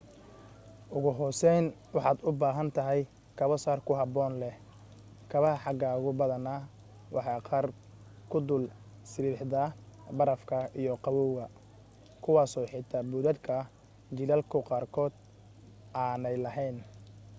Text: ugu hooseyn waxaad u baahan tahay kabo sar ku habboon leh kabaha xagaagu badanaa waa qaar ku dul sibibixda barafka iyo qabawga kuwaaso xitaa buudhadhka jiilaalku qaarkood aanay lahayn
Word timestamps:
ugu 0.95 1.09
hooseyn 1.19 1.65
waxaad 1.95 2.19
u 2.27 2.31
baahan 2.41 2.69
tahay 2.77 3.01
kabo 3.37 3.55
sar 3.63 3.79
ku 3.85 3.91
habboon 3.99 4.33
leh 4.41 4.55
kabaha 5.31 5.61
xagaagu 5.63 6.11
badanaa 6.19 6.61
waa 7.15 7.35
qaar 7.47 7.65
ku 8.31 8.37
dul 8.47 8.63
sibibixda 9.09 9.61
barafka 10.17 10.57
iyo 10.81 10.93
qabawga 11.03 11.45
kuwaaso 12.23 12.59
xitaa 12.71 13.07
buudhadhka 13.09 13.57
jiilaalku 14.15 14.57
qaarkood 14.69 15.13
aanay 16.03 16.35
lahayn 16.45 16.77